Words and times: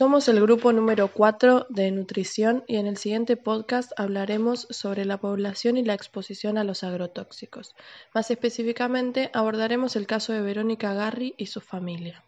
Somos 0.00 0.28
el 0.28 0.40
grupo 0.40 0.72
número 0.72 1.08
4 1.12 1.66
de 1.68 1.90
nutrición 1.90 2.64
y 2.66 2.76
en 2.76 2.86
el 2.86 2.96
siguiente 2.96 3.36
podcast 3.36 3.92
hablaremos 3.98 4.66
sobre 4.70 5.04
la 5.04 5.18
población 5.18 5.76
y 5.76 5.84
la 5.84 5.92
exposición 5.92 6.56
a 6.56 6.64
los 6.64 6.84
agrotóxicos. 6.84 7.74
Más 8.14 8.30
específicamente 8.30 9.28
abordaremos 9.34 9.96
el 9.96 10.06
caso 10.06 10.32
de 10.32 10.40
Verónica 10.40 10.94
Garri 10.94 11.34
y 11.36 11.48
su 11.48 11.60
familia. 11.60 12.24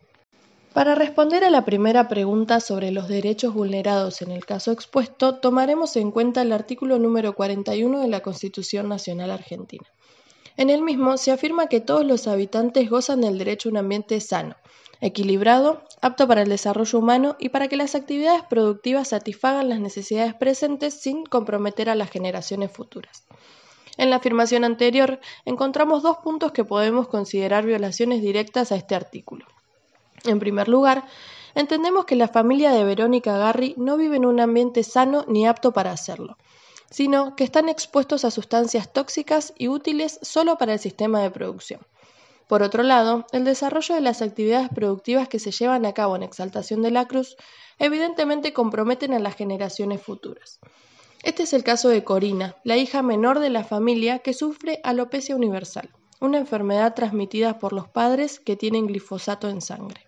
Para 0.75 0.95
responder 0.95 1.45
a 1.45 1.51
la 1.51 1.65
primera 1.65 2.09
pregunta 2.09 2.61
sobre 2.61 2.91
los 2.91 3.09
derechos 3.09 3.55
vulnerados 3.55 4.21
en 4.21 4.33
el 4.33 4.45
caso 4.45 4.71
expuesto, 4.71 5.37
tomaremos 5.37 5.97
en 5.97 6.11
cuenta 6.11 6.43
el 6.43 6.53
artículo 6.53 6.99
número 6.99 7.33
41 7.33 8.03
de 8.03 8.09
la 8.09 8.21
Constitución 8.21 8.91
Nacional 8.91 9.31
Argentina. 9.31 9.87
En 10.59 10.69
el 10.69 10.83
mismo 10.83 11.17
se 11.17 11.33
afirma 11.33 11.69
que 11.69 11.81
todos 11.81 12.05
los 12.05 12.29
habitantes 12.29 12.91
gozan 12.91 13.23
del 13.23 13.39
derecho 13.39 13.71
a 13.71 13.73
un 13.73 13.79
ambiente 13.79 14.21
sano, 14.21 14.57
equilibrado, 15.03 15.83
apto 16.01 16.29
para 16.29 16.43
el 16.43 16.49
desarrollo 16.49 16.99
humano 16.99 17.37
y 17.41 17.49
para 17.49 17.67
que 17.67 17.77
las 17.77 17.97
actividades 17.97 18.45
productivas 18.45 19.09
satisfagan 19.09 19.69
las 19.69 19.81
necesidades 19.81 20.33
presentes 20.33 20.95
sin 20.95 21.25
comprometer 21.25 21.91
a 21.91 21.97
las 21.97 22.09
generaciones 22.09 22.71
futuras. 22.71 23.25
En 23.99 24.11
la 24.11 24.17
afirmación 24.17 24.65
anterior 24.65 25.19
encontramos 25.45 26.03
dos 26.03 26.19
puntos 26.19 26.53
que 26.53 26.65
podemos 26.65 27.09
considerar 27.09 27.67
violaciones 27.67 28.23
directas 28.23 28.71
a 28.71 28.77
este 28.77 28.95
artículo. 28.95 29.45
En 30.25 30.39
primer 30.39 30.69
lugar, 30.69 31.05
entendemos 31.57 32.05
que 32.05 32.15
la 32.15 32.29
familia 32.29 32.71
de 32.71 32.85
Verónica 32.85 33.37
Garri 33.37 33.75
no 33.77 33.97
vive 33.97 34.17
en 34.17 34.25
un 34.25 34.39
ambiente 34.39 34.85
sano 34.85 35.25
ni 35.27 35.49
apto 35.49 35.73
para 35.73 35.91
hacerlo, 35.91 36.39
sino 36.91 37.35
que 37.35 37.43
están 37.43 37.69
expuestos 37.69 38.25
a 38.25 38.31
sustancias 38.31 38.93
tóxicas 38.93 39.53
y 39.59 39.67
útiles 39.67 40.21
solo 40.23 40.57
para 40.59 40.75
el 40.75 40.79
sistema 40.79 41.21
de 41.21 41.33
producción. 41.33 41.81
Por 42.53 42.63
otro 42.63 42.83
lado, 42.83 43.25
el 43.33 43.45
desarrollo 43.45 43.95
de 43.95 44.03
las 44.03 44.21
actividades 44.21 44.69
productivas 44.69 45.27
que 45.27 45.39
se 45.39 45.53
llevan 45.53 45.87
a 45.87 45.95
cabo 45.95 46.17
en 46.17 46.23
Exaltación 46.23 46.83
de 46.83 46.91
la 46.91 47.09
Cruz 47.09 47.39
evidentemente 47.79 48.53
comprometen 48.53 49.15
a 49.15 49.19
las 49.19 49.37
generaciones 49.37 50.03
futuras. 50.03 50.61
Este 51.23 51.45
es 51.45 51.55
el 51.55 51.65
caso 51.65 51.89
de 51.89 52.05
Corina, 52.05 52.57
la 52.63 52.77
hija 52.77 53.01
menor 53.01 53.39
de 53.39 53.49
la 53.49 53.65
familia 53.65 54.19
que 54.19 54.35
sufre 54.35 54.81
alopecia 54.85 55.35
universal, 55.35 55.89
una 56.21 56.37
enfermedad 56.37 56.93
transmitida 56.93 57.59
por 57.59 57.73
los 57.73 57.89
padres 57.89 58.39
que 58.39 58.55
tienen 58.55 58.87
glifosato 58.87 59.49
en 59.49 59.63
sangre. 59.63 60.03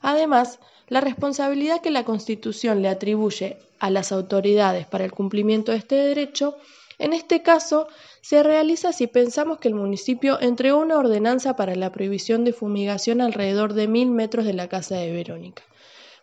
Además, 0.00 0.58
la 0.88 1.00
responsabilidad 1.00 1.80
que 1.80 1.92
la 1.92 2.04
Constitución 2.04 2.82
le 2.82 2.88
atribuye 2.88 3.56
a 3.78 3.90
las 3.90 4.10
autoridades 4.10 4.88
para 4.88 5.04
el 5.04 5.12
cumplimiento 5.12 5.70
de 5.70 5.78
este 5.78 5.94
derecho 5.94 6.56
en 6.98 7.12
este 7.12 7.42
caso, 7.42 7.86
se 8.20 8.42
realiza 8.42 8.92
si 8.92 9.06
pensamos 9.06 9.58
que 9.58 9.68
el 9.68 9.74
municipio 9.74 10.40
entregó 10.40 10.78
una 10.78 10.98
ordenanza 10.98 11.54
para 11.54 11.76
la 11.76 11.92
prohibición 11.92 12.44
de 12.44 12.52
fumigación 12.52 13.20
alrededor 13.20 13.74
de 13.74 13.86
mil 13.86 14.10
metros 14.10 14.44
de 14.44 14.54
la 14.54 14.68
casa 14.68 14.96
de 14.96 15.12
Verónica. 15.12 15.62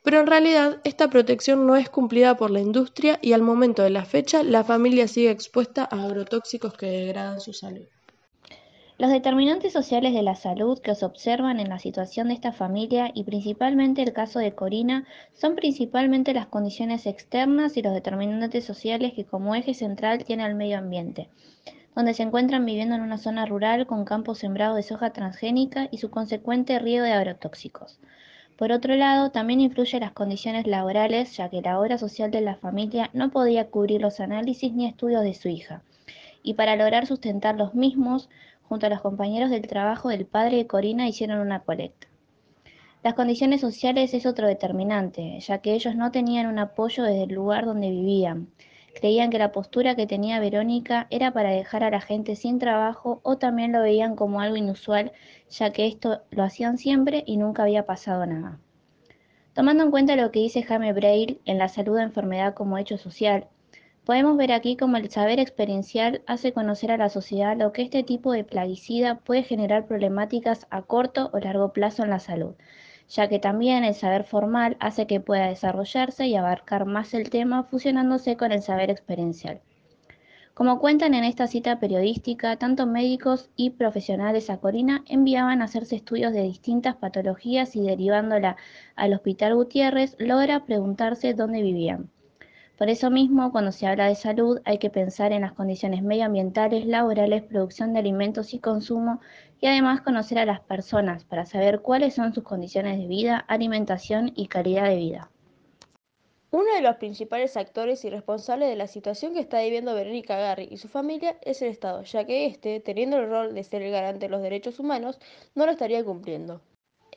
Pero 0.03 0.19
en 0.19 0.27
realidad 0.27 0.81
esta 0.83 1.09
protección 1.09 1.65
no 1.65 1.75
es 1.75 1.89
cumplida 1.89 2.37
por 2.37 2.51
la 2.51 2.59
industria 2.59 3.17
y 3.21 3.33
al 3.33 3.41
momento 3.41 3.81
de 3.81 3.89
la 3.89 4.05
fecha 4.05 4.43
la 4.43 4.63
familia 4.63 5.07
sigue 5.07 5.31
expuesta 5.31 5.87
a 5.89 6.03
agrotóxicos 6.03 6.73
que 6.73 6.87
degradan 6.87 7.39
su 7.39 7.53
salud. 7.53 7.87
Los 8.97 9.11
determinantes 9.11 9.73
sociales 9.73 10.13
de 10.13 10.23
la 10.23 10.35
salud 10.35 10.79
que 10.79 10.95
se 10.95 11.03
observan 11.03 11.59
en 11.59 11.67
la 11.67 11.79
situación 11.79 12.29
de 12.29 12.33
esta 12.33 12.53
familia 12.53 13.11
y 13.13 13.25
principalmente 13.25 14.01
el 14.01 14.13
caso 14.13 14.39
de 14.39 14.53
Corina 14.53 15.03
son 15.33 15.55
principalmente 15.55 16.33
las 16.33 16.45
condiciones 16.45 17.05
externas 17.05 17.75
y 17.75 17.81
los 17.81 17.93
determinantes 17.93 18.63
sociales 18.63 19.11
que 19.13 19.25
como 19.25 19.53
eje 19.53 19.73
central 19.73 20.23
tiene 20.23 20.45
el 20.45 20.55
medio 20.55 20.77
ambiente, 20.77 21.27
donde 21.93 22.13
se 22.13 22.23
encuentran 22.23 22.65
viviendo 22.65 22.95
en 22.95 23.01
una 23.01 23.17
zona 23.17 23.45
rural 23.45 23.85
con 23.85 24.05
campos 24.05 24.39
sembrados 24.39 24.77
de 24.77 24.83
soja 24.83 25.09
transgénica 25.09 25.89
y 25.91 25.97
su 25.97 26.09
consecuente 26.09 26.79
riego 26.79 27.03
de 27.03 27.11
agrotóxicos. 27.11 27.99
Por 28.55 28.71
otro 28.71 28.95
lado, 28.95 29.29
también 29.29 29.59
influye 29.59 29.99
las 29.99 30.13
condiciones 30.13 30.67
laborales, 30.67 31.35
ya 31.35 31.49
que 31.49 31.61
la 31.61 31.81
obra 31.81 31.97
social 31.97 32.31
de 32.31 32.39
la 32.39 32.55
familia 32.55 33.09
no 33.11 33.29
podía 33.29 33.67
cubrir 33.67 33.99
los 33.99 34.21
análisis 34.21 34.71
ni 34.71 34.85
estudios 34.85 35.23
de 35.23 35.33
su 35.33 35.49
hija. 35.49 35.81
Y 36.43 36.53
para 36.53 36.77
lograr 36.77 37.07
sustentar 37.07 37.55
los 37.55 37.73
mismos, 37.73 38.29
junto 38.67 38.85
a 38.85 38.89
los 38.89 39.01
compañeros 39.01 39.49
del 39.49 39.67
trabajo 39.67 40.09
del 40.09 40.25
padre 40.25 40.57
de 40.57 40.67
Corina, 40.67 41.07
hicieron 41.07 41.39
una 41.39 41.61
colecta. 41.61 42.07
Las 43.03 43.13
condiciones 43.13 43.61
sociales 43.61 44.13
es 44.15 44.25
otro 44.25 44.47
determinante, 44.47 45.39
ya 45.39 45.59
que 45.59 45.73
ellos 45.73 45.95
no 45.95 46.11
tenían 46.11 46.47
un 46.47 46.57
apoyo 46.57 47.03
desde 47.03 47.23
el 47.23 47.35
lugar 47.35 47.65
donde 47.65 47.91
vivían. 47.91 48.47
Creían 48.95 49.29
que 49.29 49.37
la 49.37 49.51
postura 49.51 49.95
que 49.95 50.07
tenía 50.07 50.39
Verónica 50.39 51.05
era 51.09 51.31
para 51.31 51.51
dejar 51.51 51.83
a 51.83 51.91
la 51.91 52.01
gente 52.01 52.35
sin 52.35 52.57
trabajo 52.57 53.19
o 53.23 53.37
también 53.37 53.73
lo 53.73 53.81
veían 53.81 54.15
como 54.15 54.41
algo 54.41 54.55
inusual, 54.55 55.11
ya 55.49 55.71
que 55.71 55.85
esto 55.85 56.21
lo 56.31 56.43
hacían 56.43 56.77
siempre 56.77 57.23
y 57.27 57.37
nunca 57.37 57.63
había 57.63 57.85
pasado 57.85 58.25
nada. 58.25 58.57
Tomando 59.53 59.83
en 59.83 59.91
cuenta 59.91 60.15
lo 60.15 60.31
que 60.31 60.39
dice 60.39 60.63
Jaime 60.63 60.91
Braille 60.91 61.39
en 61.45 61.59
la 61.59 61.67
salud 61.67 61.97
de 61.97 62.03
enfermedad 62.03 62.55
como 62.55 62.77
hecho 62.77 62.97
social, 62.97 63.47
Podemos 64.05 64.37
ver 64.37 64.51
aquí 64.51 64.77
cómo 64.77 64.97
el 64.97 65.09
saber 65.09 65.39
experiencial 65.39 66.21
hace 66.27 66.53
conocer 66.53 66.91
a 66.91 66.97
la 66.97 67.09
sociedad 67.09 67.57
lo 67.57 67.71
que 67.71 67.81
este 67.81 68.03
tipo 68.03 68.33
de 68.33 68.43
plaguicida 68.43 69.15
puede 69.15 69.41
generar 69.41 69.87
problemáticas 69.87 70.67
a 70.69 70.83
corto 70.83 71.31
o 71.33 71.39
largo 71.39 71.73
plazo 71.73 72.03
en 72.03 72.11
la 72.11 72.19
salud, 72.19 72.53
ya 73.09 73.27
que 73.27 73.39
también 73.39 73.83
el 73.83 73.95
saber 73.95 74.23
formal 74.23 74.77
hace 74.79 75.07
que 75.07 75.21
pueda 75.21 75.47
desarrollarse 75.47 76.27
y 76.27 76.35
abarcar 76.35 76.85
más 76.85 77.15
el 77.15 77.31
tema 77.31 77.63
fusionándose 77.63 78.37
con 78.37 78.51
el 78.51 78.61
saber 78.61 78.91
experiencial. 78.91 79.61
Como 80.53 80.79
cuentan 80.79 81.15
en 81.15 81.23
esta 81.23 81.47
cita 81.47 81.79
periodística, 81.79 82.57
tanto 82.57 82.85
médicos 82.85 83.49
y 83.55 83.71
profesionales 83.71 84.51
a 84.51 84.57
Corina 84.57 85.03
enviaban 85.07 85.63
a 85.63 85.65
hacerse 85.65 85.95
estudios 85.95 86.31
de 86.31 86.43
distintas 86.43 86.95
patologías 86.95 87.75
y 87.75 87.81
derivándola 87.81 88.55
al 88.95 89.13
Hospital 89.13 89.55
Gutiérrez 89.55 90.15
logra 90.19 90.63
preguntarse 90.63 91.33
dónde 91.33 91.63
vivían. 91.63 92.11
Por 92.77 92.89
eso 92.89 93.09
mismo, 93.09 93.53
cuando 93.53 93.71
se 93.71 93.87
habla 93.87 94.07
de 94.07 94.15
salud, 94.15 94.59
hay 94.65 94.79
que 94.79 94.89
pensar 94.89 95.31
en 95.31 95.41
las 95.41 95.53
condiciones 95.53 96.03
medioambientales, 96.03 96.85
laborales, 96.85 97.43
producción 97.43 97.93
de 97.93 97.99
alimentos 97.99 98.53
y 98.53 98.59
consumo, 98.59 99.21
y 99.61 99.67
además 99.67 100.01
conocer 100.01 100.39
a 100.39 100.45
las 100.45 100.59
personas 100.59 101.23
para 101.23 101.45
saber 101.45 101.79
cuáles 101.81 102.15
son 102.15 102.33
sus 102.33 102.43
condiciones 102.43 102.97
de 102.99 103.07
vida, 103.07 103.37
alimentación 103.37 104.33
y 104.35 104.47
calidad 104.47 104.89
de 104.89 104.97
vida. 104.97 105.31
Uno 106.51 106.73
de 106.73 106.81
los 106.81 106.97
principales 106.97 107.55
actores 107.55 108.03
y 108.03 108.09
responsables 108.09 108.69
de 108.69 108.75
la 108.75 108.87
situación 108.87 109.33
que 109.33 109.39
está 109.39 109.61
viviendo 109.61 109.95
Verónica 109.95 110.37
Garri 110.37 110.67
y 110.69 110.77
su 110.77 110.89
familia 110.89 111.37
es 111.43 111.61
el 111.61 111.69
Estado, 111.69 112.03
ya 112.03 112.25
que 112.25 112.45
éste, 112.45 112.81
teniendo 112.81 113.17
el 113.17 113.29
rol 113.29 113.55
de 113.55 113.63
ser 113.63 113.83
el 113.83 113.91
garante 113.91 114.25
de 114.25 114.29
los 114.29 114.41
derechos 114.41 114.79
humanos, 114.79 115.19
no 115.53 115.65
lo 115.65 115.71
estaría 115.71 116.03
cumpliendo. 116.03 116.61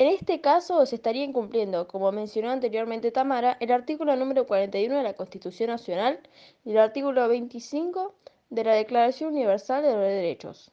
En 0.00 0.06
este 0.06 0.40
caso 0.40 0.86
se 0.86 0.94
estaría 0.94 1.24
incumpliendo, 1.24 1.88
como 1.88 2.12
mencionó 2.12 2.50
anteriormente 2.50 3.10
Tamara, 3.10 3.56
el 3.58 3.72
artículo 3.72 4.14
número 4.14 4.46
41 4.46 4.96
de 4.96 5.02
la 5.02 5.14
Constitución 5.14 5.70
Nacional 5.70 6.20
y 6.64 6.70
el 6.70 6.78
artículo 6.78 7.26
25 7.28 8.14
de 8.48 8.62
la 8.62 8.74
Declaración 8.74 9.32
Universal 9.32 9.82
de 9.82 9.94
los 9.94 10.02
Derechos, 10.02 10.70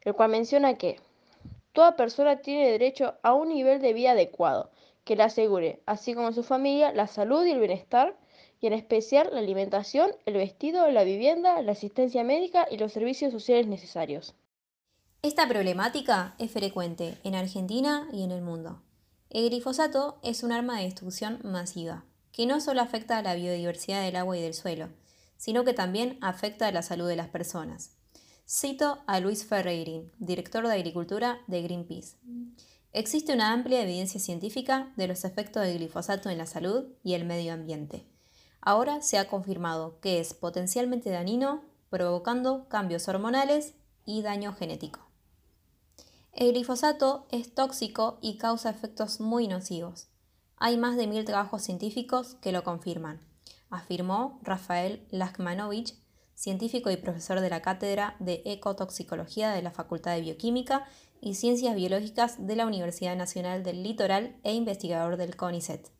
el 0.00 0.14
cual 0.14 0.30
menciona 0.30 0.74
que 0.74 0.98
toda 1.72 1.94
persona 1.94 2.38
tiene 2.38 2.68
derecho 2.68 3.14
a 3.22 3.34
un 3.34 3.50
nivel 3.50 3.80
de 3.80 3.92
vida 3.92 4.10
adecuado 4.10 4.72
que 5.04 5.14
le 5.14 5.22
asegure, 5.22 5.80
así 5.86 6.14
como 6.14 6.32
su 6.32 6.42
familia, 6.42 6.92
la 6.92 7.06
salud 7.06 7.46
y 7.46 7.52
el 7.52 7.60
bienestar, 7.60 8.16
y 8.60 8.66
en 8.66 8.72
especial 8.72 9.28
la 9.30 9.38
alimentación, 9.38 10.10
el 10.24 10.34
vestido, 10.34 10.90
la 10.90 11.04
vivienda, 11.04 11.62
la 11.62 11.70
asistencia 11.70 12.24
médica 12.24 12.66
y 12.68 12.78
los 12.78 12.92
servicios 12.92 13.30
sociales 13.30 13.68
necesarios. 13.68 14.34
Esta 15.26 15.48
problemática 15.48 16.36
es 16.38 16.52
frecuente 16.52 17.18
en 17.24 17.34
Argentina 17.34 18.08
y 18.12 18.22
en 18.22 18.30
el 18.30 18.42
mundo. 18.42 18.80
El 19.28 19.50
glifosato 19.50 20.20
es 20.22 20.44
un 20.44 20.52
arma 20.52 20.78
de 20.78 20.84
destrucción 20.84 21.40
masiva, 21.42 22.04
que 22.30 22.46
no 22.46 22.60
solo 22.60 22.80
afecta 22.80 23.18
a 23.18 23.22
la 23.22 23.34
biodiversidad 23.34 24.04
del 24.04 24.14
agua 24.14 24.38
y 24.38 24.42
del 24.42 24.54
suelo, 24.54 24.88
sino 25.36 25.64
que 25.64 25.74
también 25.74 26.16
afecta 26.20 26.68
a 26.68 26.70
la 26.70 26.82
salud 26.82 27.08
de 27.08 27.16
las 27.16 27.26
personas. 27.26 27.90
Cito 28.48 28.98
a 29.08 29.18
Luis 29.18 29.44
Ferreirin, 29.44 30.12
director 30.20 30.64
de 30.64 30.74
Agricultura 30.74 31.40
de 31.48 31.60
Greenpeace. 31.60 32.14
Existe 32.92 33.34
una 33.34 33.52
amplia 33.52 33.82
evidencia 33.82 34.20
científica 34.20 34.92
de 34.94 35.08
los 35.08 35.24
efectos 35.24 35.64
del 35.64 35.78
glifosato 35.78 36.30
en 36.30 36.38
la 36.38 36.46
salud 36.46 36.84
y 37.02 37.14
el 37.14 37.24
medio 37.24 37.52
ambiente. 37.52 38.06
Ahora 38.60 39.02
se 39.02 39.18
ha 39.18 39.26
confirmado 39.26 39.98
que 39.98 40.20
es 40.20 40.34
potencialmente 40.34 41.10
dañino, 41.10 41.64
provocando 41.90 42.68
cambios 42.68 43.08
hormonales 43.08 43.74
y 44.04 44.22
daño 44.22 44.54
genético. 44.54 45.05
El 46.36 46.52
glifosato 46.52 47.26
es 47.30 47.54
tóxico 47.54 48.18
y 48.20 48.36
causa 48.36 48.68
efectos 48.68 49.20
muy 49.20 49.48
nocivos. 49.48 50.08
Hay 50.58 50.76
más 50.76 50.98
de 50.98 51.06
mil 51.06 51.24
trabajos 51.24 51.62
científicos 51.62 52.34
que 52.42 52.52
lo 52.52 52.62
confirman, 52.62 53.22
afirmó 53.70 54.38
Rafael 54.42 55.06
Lachmanovich, 55.10 55.94
científico 56.34 56.90
y 56.90 56.98
profesor 56.98 57.40
de 57.40 57.48
la 57.48 57.62
Cátedra 57.62 58.16
de 58.18 58.42
Ecotoxicología 58.44 59.52
de 59.52 59.62
la 59.62 59.70
Facultad 59.70 60.14
de 60.14 60.20
Bioquímica 60.20 60.86
y 61.22 61.36
Ciencias 61.36 61.74
Biológicas 61.74 62.46
de 62.46 62.54
la 62.54 62.66
Universidad 62.66 63.16
Nacional 63.16 63.62
del 63.62 63.82
Litoral 63.82 64.36
e 64.42 64.52
investigador 64.52 65.16
del 65.16 65.36
CONICET. 65.36 65.90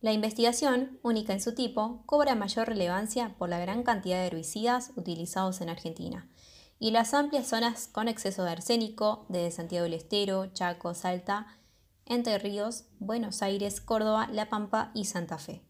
La 0.00 0.14
investigación, 0.14 0.98
única 1.02 1.34
en 1.34 1.42
su 1.42 1.54
tipo, 1.54 2.04
cobra 2.06 2.34
mayor 2.36 2.68
relevancia 2.68 3.34
por 3.36 3.50
la 3.50 3.58
gran 3.58 3.82
cantidad 3.82 4.16
de 4.16 4.28
herbicidas 4.28 4.92
utilizados 4.96 5.60
en 5.60 5.68
Argentina 5.68 6.26
y 6.80 6.90
las 6.90 7.12
amplias 7.12 7.46
zonas 7.46 7.88
con 7.92 8.08
exceso 8.08 8.42
de 8.42 8.50
arsénico 8.50 9.26
de 9.28 9.50
Santiago 9.50 9.84
del 9.84 9.94
Estero, 9.94 10.46
Chaco, 10.46 10.94
Salta, 10.94 11.58
Entre 12.06 12.38
Ríos, 12.38 12.84
Buenos 12.98 13.42
Aires, 13.42 13.82
Córdoba, 13.82 14.28
La 14.32 14.48
Pampa 14.48 14.90
y 14.94 15.04
Santa 15.04 15.38
Fe. 15.38 15.62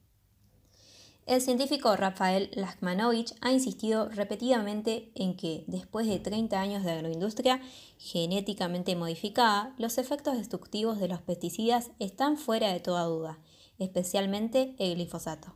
El 1.26 1.40
científico 1.40 1.94
Rafael 1.96 2.50
Lachmanovich 2.54 3.34
ha 3.40 3.52
insistido 3.52 4.08
repetidamente 4.08 5.10
en 5.14 5.36
que, 5.36 5.64
después 5.66 6.06
de 6.06 6.18
30 6.18 6.60
años 6.60 6.84
de 6.84 6.92
agroindustria 6.92 7.60
genéticamente 7.98 8.96
modificada, 8.96 9.74
los 9.78 9.98
efectos 9.98 10.36
destructivos 10.36 10.98
de 11.00 11.08
los 11.08 11.20
pesticidas 11.20 11.90
están 11.98 12.36
fuera 12.36 12.72
de 12.72 12.80
toda 12.80 13.04
duda, 13.04 13.38
especialmente 13.78 14.74
el 14.78 14.94
glifosato. 14.94 15.54